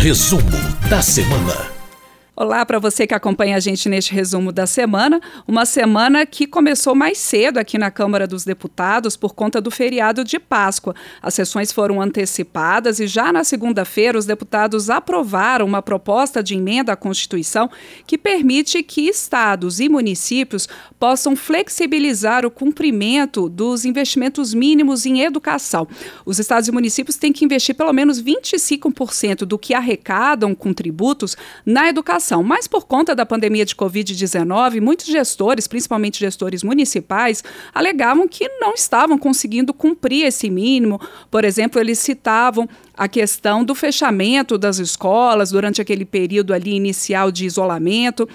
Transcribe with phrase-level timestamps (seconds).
[0.00, 0.58] Resumo
[0.88, 1.79] da semana.
[2.42, 5.20] Olá para você que acompanha a gente neste resumo da semana.
[5.46, 10.24] Uma semana que começou mais cedo aqui na Câmara dos Deputados por conta do feriado
[10.24, 10.94] de Páscoa.
[11.20, 16.94] As sessões foram antecipadas e já na segunda-feira os deputados aprovaram uma proposta de emenda
[16.94, 17.68] à Constituição
[18.06, 20.66] que permite que estados e municípios
[20.98, 25.86] possam flexibilizar o cumprimento dos investimentos mínimos em educação.
[26.24, 31.36] Os estados e municípios têm que investir pelo menos 25% do que arrecadam com tributos
[31.66, 37.42] na educação Mas por conta da pandemia de Covid-19, muitos gestores, principalmente gestores municipais,
[37.74, 41.00] alegavam que não estavam conseguindo cumprir esse mínimo.
[41.30, 47.32] Por exemplo, eles citavam a questão do fechamento das escolas durante aquele período ali inicial
[47.32, 48.28] de isolamento,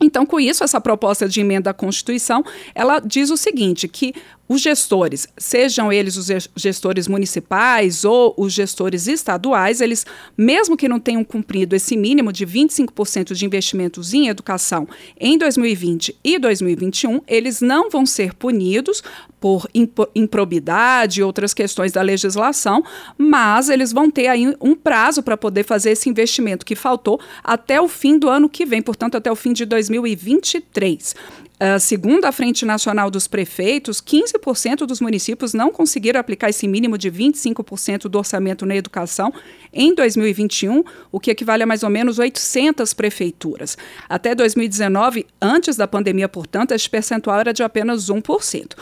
[0.00, 2.42] então, com isso, essa proposta de emenda à Constituição,
[2.74, 4.14] ela diz o seguinte, que
[4.50, 10.04] os gestores, sejam eles os gestores municipais ou os gestores estaduais, eles,
[10.36, 14.88] mesmo que não tenham cumprido esse mínimo de 25% de investimentos em educação
[15.20, 19.04] em 2020 e 2021, eles não vão ser punidos
[19.40, 19.70] por
[20.16, 22.82] improbidade e outras questões da legislação,
[23.16, 27.80] mas eles vão ter aí um prazo para poder fazer esse investimento que faltou até
[27.80, 31.14] o fim do ano que vem, portanto, até o fim de 2023.
[31.60, 36.96] Uh, segundo a Frente Nacional dos Prefeitos, 15% dos municípios não conseguiram aplicar esse mínimo
[36.96, 39.30] de 25% do orçamento na educação
[39.70, 43.76] em 2021, o que equivale a mais ou menos 800 prefeituras.
[44.08, 48.72] Até 2019, antes da pandemia, portanto, esse percentual era de apenas 1%.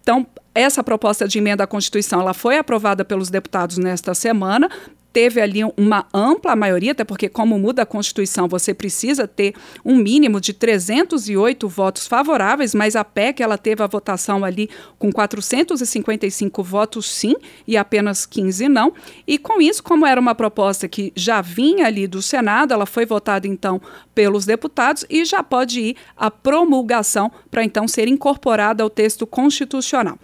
[0.00, 4.70] Então, essa proposta de emenda à Constituição ela foi aprovada pelos deputados nesta semana,
[5.18, 9.52] teve ali uma ampla maioria, até porque, como muda a Constituição, você precisa ter
[9.84, 15.10] um mínimo de 308 votos favoráveis, mas a PEC ela teve a votação ali com
[15.10, 17.34] 455 votos sim
[17.66, 18.92] e apenas 15 não.
[19.26, 23.04] E com isso, como era uma proposta que já vinha ali do Senado, ela foi
[23.04, 23.82] votada então
[24.14, 30.16] pelos deputados e já pode ir à promulgação para então ser incorporada ao texto constitucional.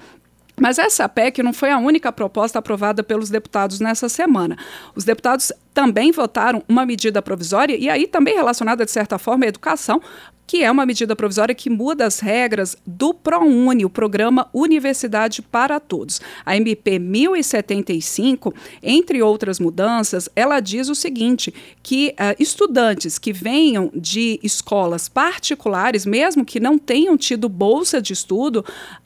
[0.60, 4.56] Mas essa PEC não foi a única proposta aprovada pelos deputados nessa semana.
[4.94, 9.48] Os deputados também votaram uma medida provisória, e aí também relacionada, de certa forma, à
[9.48, 10.00] educação,
[10.46, 15.80] que é uma medida provisória que muda as regras do ProUni, o programa Universidade para
[15.80, 16.20] Todos.
[16.44, 23.90] A MP 1075, entre outras mudanças, ela diz o seguinte, que uh, estudantes que venham
[23.94, 28.64] de escolas particulares, mesmo que não tenham tido bolsa de estudo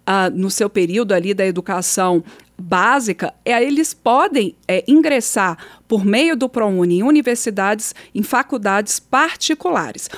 [0.09, 2.25] uh, no seu período ali da educação
[2.61, 10.11] básica, é, eles podem é, ingressar por meio do ProUni em universidades, em faculdades particulares.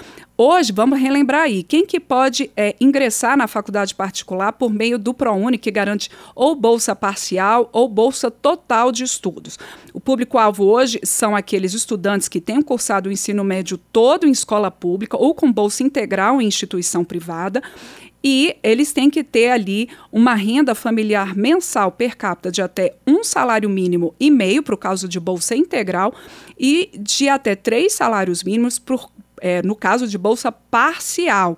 [0.42, 5.12] Hoje, vamos relembrar aí, quem que pode é, ingressar na faculdade particular por meio do
[5.12, 9.58] ProUni, que garante ou bolsa parcial ou bolsa total de estudos.
[9.92, 14.70] O público-alvo hoje são aqueles estudantes que tenham cursado o ensino médio todo em escola
[14.70, 17.62] pública ou com bolsa integral em instituição privada
[18.22, 23.24] e eles têm que ter ali uma renda familiar mensal per capita de até um
[23.24, 26.14] salário mínimo e meio, para o caso de bolsa integral,
[26.58, 29.10] e de até três salários mínimos por,
[29.40, 31.56] é, no caso de bolsa parcial.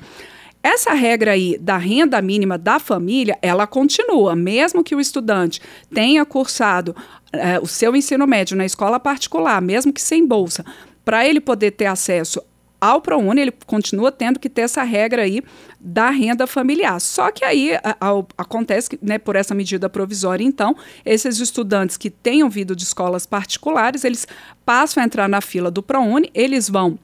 [0.62, 5.60] Essa regra aí da renda mínima da família, ela continua, mesmo que o estudante
[5.92, 6.94] tenha cursado
[7.32, 10.64] é, o seu ensino médio na escola particular, mesmo que sem bolsa,
[11.04, 12.40] para ele poder ter acesso
[12.82, 15.40] ao ProUni, ele continua tendo que ter essa regra aí
[15.80, 17.00] da renda familiar.
[17.00, 21.96] Só que aí a, a, acontece que, né, por essa medida provisória, então, esses estudantes
[21.96, 24.26] que tenham vindo de escolas particulares, eles
[24.66, 26.98] passam a entrar na fila do ProUni, eles vão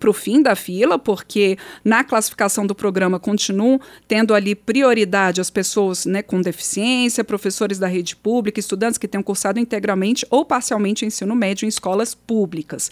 [0.00, 5.50] para o fim da fila, porque na classificação do programa continuam tendo ali prioridade as
[5.50, 11.06] pessoas né, com deficiência, professores da rede pública, estudantes que tenham cursado integralmente ou parcialmente
[11.06, 12.90] ensino médio em escolas públicas.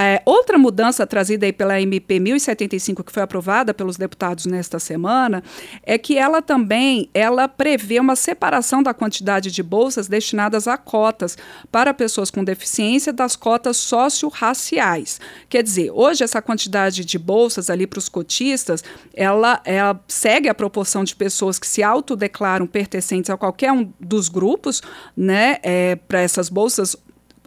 [0.00, 5.42] É, outra mudança trazida aí pela MP 1075, que foi aprovada pelos deputados nesta semana,
[5.82, 11.36] é que ela também ela prevê uma separação da quantidade de bolsas destinadas a cotas
[11.72, 15.20] para pessoas com deficiência das cotas socio-raciais.
[15.48, 20.54] Quer dizer, hoje essa quantidade de bolsas ali para os cotistas, ela, ela segue a
[20.54, 24.80] proporção de pessoas que se autodeclaram pertencentes a qualquer um dos grupos,
[25.16, 26.96] né, é, para essas bolsas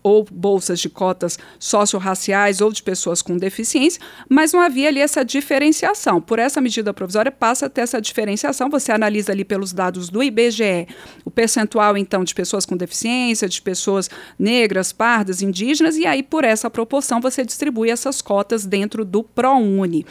[0.04, 5.24] ou bolsas de cotas socio-raciais ou de pessoas com deficiência, mas não havia ali essa
[5.24, 6.22] diferenciação.
[6.22, 10.24] Por essa medida provisória passa a ter essa diferenciação, você analisa ali pelos dados do
[10.24, 10.88] IBGE
[11.26, 16.44] o percentual então de pessoas com deficiência, de pessoas negras, pardas, indígenas e aí por
[16.44, 20.06] essa proporção você distribui essas cotas dentro do ProUni.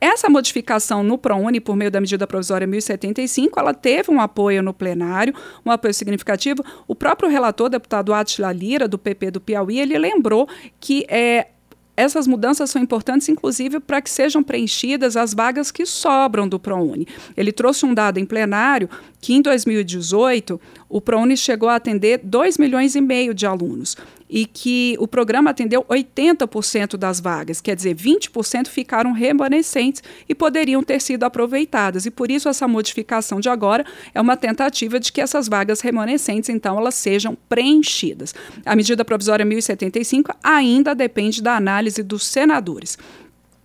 [0.00, 4.72] Essa modificação no ProUni, por meio da medida provisória 1075, ela teve um apoio no
[4.72, 6.64] plenário, um apoio significativo.
[6.88, 10.48] O próprio relator, deputado Atila Lira, do PP do Piauí, ele lembrou
[10.80, 11.48] que é,
[11.94, 17.06] essas mudanças são importantes, inclusive, para que sejam preenchidas as vagas que sobram do ProUni.
[17.36, 18.88] Ele trouxe um dado em plenário
[19.20, 20.58] que, em 2018,
[20.88, 23.98] o ProUni chegou a atender 2 milhões e meio de alunos
[24.30, 30.82] e que o programa atendeu 80% das vagas, quer dizer, 20% ficaram remanescentes e poderiam
[30.82, 32.06] ter sido aproveitadas.
[32.06, 33.84] E por isso essa modificação de agora
[34.14, 38.34] é uma tentativa de que essas vagas remanescentes, então, elas sejam preenchidas.
[38.64, 42.96] A medida provisória 1075 ainda depende da análise dos senadores.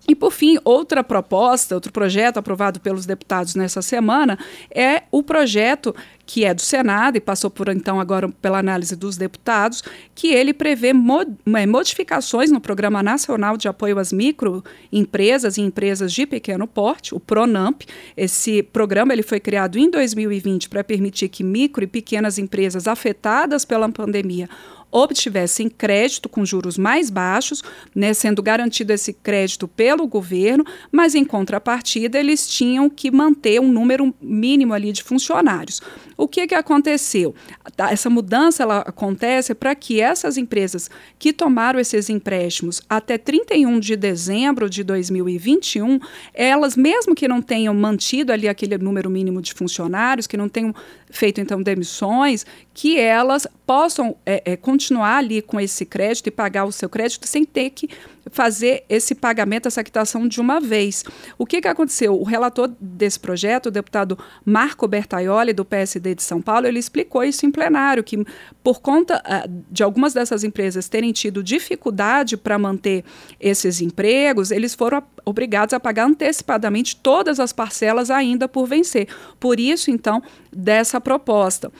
[0.07, 4.37] E, por fim, outra proposta, outro projeto aprovado pelos deputados nessa semana
[4.69, 9.15] é o projeto que é do Senado e passou por então agora pela análise dos
[9.15, 16.11] deputados, que ele prevê é, modificações no Programa Nacional de Apoio às Microempresas e Empresas
[16.11, 17.83] de Pequeno Porte, o PRONAMP.
[18.17, 23.63] Esse programa ele foi criado em 2020 para permitir que micro e pequenas empresas afetadas
[23.63, 24.49] pela pandemia
[24.95, 27.61] obtivessem crédito com juros mais baixos,
[27.93, 33.69] né, sendo garantido esse crédito pelo governo, mas em contrapartida eles tinham que manter um
[33.69, 35.81] número mínimo ali de funcionários.
[36.15, 37.35] O que, que aconteceu?
[37.77, 40.89] Essa mudança ela acontece para que essas empresas
[41.19, 45.99] que tomaram esses empréstimos até 31 de dezembro de 2021,
[46.33, 50.73] elas, mesmo que não tenham mantido ali aquele número mínimo de funcionários, que não tenham
[51.09, 52.45] feito então demissões,
[52.75, 57.25] que elas possam é, é, continuar ali com esse crédito e pagar o seu crédito
[57.25, 57.89] sem ter que
[58.29, 61.05] fazer esse pagamento, essa quitação de uma vez.
[61.37, 62.19] O que, que aconteceu?
[62.19, 67.23] O relator desse projeto, o deputado Marco Bertaioli, do PSD de São Paulo, ele explicou
[67.23, 68.25] isso em plenário, que
[68.61, 73.05] por conta uh, de algumas dessas empresas terem tido dificuldade para manter
[73.39, 79.07] esses empregos, eles foram obrigados a pagar antecipadamente todas as parcelas ainda por vencer.
[79.39, 81.71] Por isso, então, dessa proposta.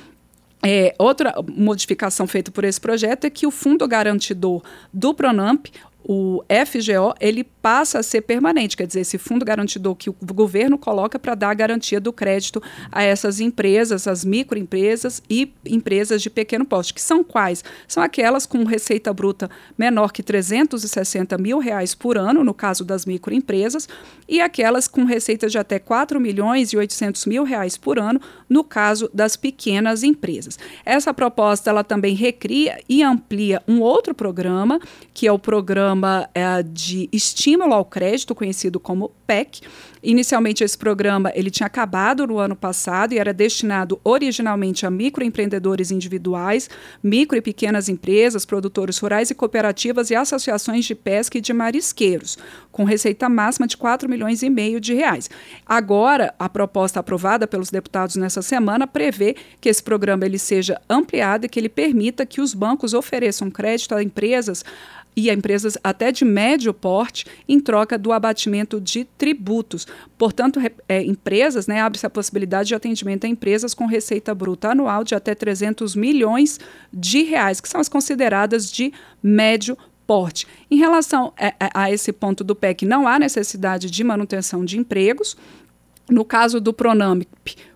[0.68, 5.68] É, outra modificação feita por esse projeto é que o fundo garantidor do Pronamp
[6.08, 10.78] o FGO ele passa a ser permanente, quer dizer, esse fundo garantidor que o governo
[10.78, 12.62] coloca para dar a garantia do crédito
[12.92, 17.64] a essas empresas, as microempresas e empresas de pequeno porte, que são quais?
[17.88, 23.04] São aquelas com receita bruta menor que 360 mil reais por ano, no caso das
[23.04, 23.90] microempresas,
[24.30, 28.64] e aquelas com receita de até 4 milhões e 800 mil reais por ano, no
[28.64, 30.60] caso das pequenas empresas.
[30.86, 34.80] Essa proposta ela também recria e amplia um outro programa,
[35.12, 39.62] que é o programa programa é, de estímulo ao crédito, conhecido como PEC.
[40.04, 45.90] Inicialmente, esse programa ele tinha acabado no ano passado e era destinado originalmente a microempreendedores
[45.90, 46.70] individuais,
[47.02, 52.38] micro e pequenas empresas, produtores rurais e cooperativas e associações de pesca e de marisqueiros,
[52.72, 55.28] com receita máxima de 4 milhões e meio de reais.
[55.66, 61.46] Agora, a proposta aprovada pelos deputados nessa semana prevê que esse programa ele seja ampliado
[61.46, 64.64] e que ele permita que os bancos ofereçam crédito a empresas
[65.16, 69.88] e a empresas até de médio porte em troca do abatimento de tributos.
[70.18, 70.60] Portanto,
[70.90, 75.16] é, empresas, né, abre-se a possibilidade de atendimento a empresas com receita bruta anual de
[75.16, 76.60] até 300 milhões
[76.92, 78.92] de reais, que são as consideradas de
[79.24, 80.48] médio porte.
[80.70, 84.78] Em relação a, a, a esse ponto do PEC, não há necessidade de manutenção de
[84.78, 85.36] empregos.
[86.10, 87.24] No caso do Pronamp,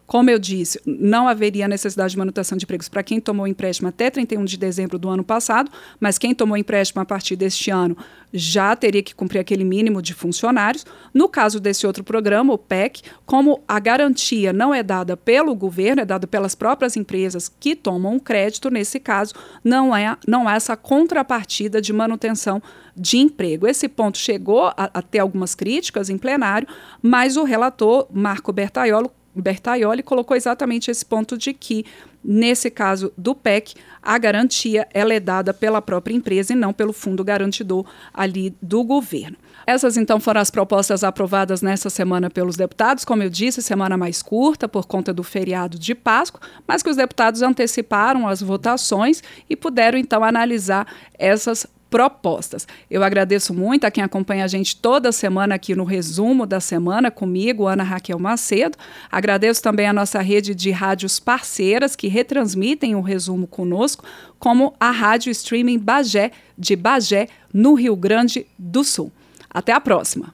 [0.10, 4.10] como eu disse, não haveria necessidade de manutenção de empregos para quem tomou empréstimo até
[4.10, 5.70] 31 de dezembro do ano passado,
[6.00, 7.96] mas quem tomou empréstimo a partir deste ano
[8.34, 10.84] já teria que cumprir aquele mínimo de funcionários.
[11.14, 16.02] No caso desse outro programa, o PEC, como a garantia não é dada pelo governo,
[16.02, 20.76] é dada pelas próprias empresas que tomam crédito, nesse caso, não é, não há essa
[20.76, 22.64] contrapartida de manutenção
[22.98, 23.68] de emprego.
[23.68, 26.68] Esse ponto chegou a, a ter algumas críticas em plenário,
[27.00, 31.86] mas o relator, Marco Bertaiolo, Bertaioli colocou exatamente esse ponto de que,
[32.24, 36.94] nesse caso do PEC, a garantia ela é dada pela própria empresa e não pelo
[36.94, 39.38] fundo garantidor ali do governo.
[39.68, 44.22] Essas então foram as propostas aprovadas nessa semana pelos deputados, como eu disse, semana mais
[44.22, 49.56] curta por conta do feriado de Páscoa, mas que os deputados anteciparam as votações e
[49.56, 52.68] puderam então analisar essas propostas.
[52.90, 57.10] Eu agradeço muito a quem acompanha a gente toda semana aqui no resumo da semana
[57.10, 58.78] comigo, Ana Raquel Macedo.
[59.12, 64.04] Agradeço também a nossa rede de rádios parceiras que retransmitem o resumo conosco,
[64.38, 69.12] como a Rádio Streaming Bagé, de Bagé, no Rio Grande do Sul.
[69.50, 70.34] Até a próxima!